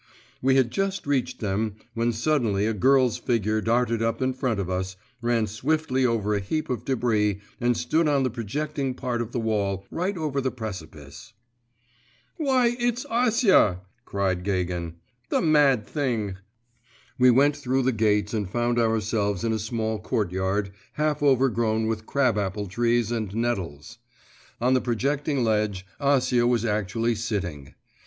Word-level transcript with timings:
We 0.41 0.55
had 0.55 0.71
just 0.71 1.05
reached 1.05 1.41
them, 1.41 1.75
when 1.93 2.11
suddenly 2.11 2.65
a 2.65 2.73
girl's 2.73 3.19
figure 3.19 3.61
darted 3.61 4.01
up 4.01 4.19
in 4.19 4.33
front 4.33 4.59
of 4.59 4.67
us, 4.67 4.95
ran 5.21 5.45
swiftly 5.45 6.07
over 6.07 6.33
a 6.33 6.39
heap 6.39 6.71
of 6.71 6.83
debris, 6.85 7.39
and 7.59 7.77
stood 7.77 8.07
on 8.07 8.23
the 8.23 8.31
projecting 8.31 8.95
part 8.95 9.21
of 9.21 9.31
the 9.31 9.39
wall, 9.39 9.85
right 9.91 10.17
over 10.17 10.41
the 10.41 10.49
precipice. 10.49 11.33
'Why, 12.37 12.75
it's 12.79 13.05
Acia!' 13.11 13.81
cried 14.03 14.43
Gagin; 14.43 14.95
'the 15.29 15.41
mad 15.43 15.85
thing.' 15.85 16.37
We 17.19 17.29
went 17.29 17.55
through 17.55 17.83
the 17.83 17.91
gates 17.91 18.33
and 18.33 18.49
found 18.49 18.79
ourselves 18.79 19.43
in 19.43 19.53
a 19.53 19.59
small 19.59 19.99
courtyard, 19.99 20.71
half 20.93 21.21
overgrown 21.21 21.85
with 21.85 22.07
crab 22.07 22.39
apple 22.39 22.65
trees 22.65 23.11
and 23.11 23.35
nettles. 23.35 23.99
On 24.59 24.73
the 24.73 24.81
projecting 24.81 25.43
ledge, 25.43 25.85
Acia 25.99 26.65
actually 26.71 27.11
was 27.11 27.23
sitting. 27.23 27.75